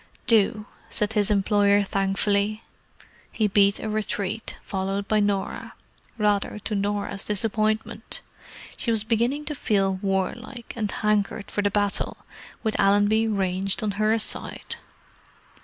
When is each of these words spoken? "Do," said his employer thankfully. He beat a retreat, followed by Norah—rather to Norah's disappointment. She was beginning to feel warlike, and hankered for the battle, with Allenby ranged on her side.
"Do," 0.25 0.65
said 0.89 1.13
his 1.13 1.29
employer 1.29 1.83
thankfully. 1.83 2.63
He 3.31 3.47
beat 3.47 3.79
a 3.79 3.87
retreat, 3.87 4.55
followed 4.63 5.07
by 5.07 5.19
Norah—rather 5.19 6.57
to 6.57 6.73
Norah's 6.73 7.23
disappointment. 7.25 8.21
She 8.77 8.89
was 8.89 9.03
beginning 9.03 9.45
to 9.45 9.53
feel 9.53 9.99
warlike, 10.01 10.73
and 10.75 10.89
hankered 10.91 11.51
for 11.51 11.61
the 11.61 11.69
battle, 11.69 12.17
with 12.63 12.79
Allenby 12.79 13.27
ranged 13.27 13.83
on 13.83 13.91
her 14.01 14.17
side. 14.17 14.77